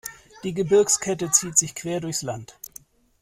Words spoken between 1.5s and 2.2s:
sich quer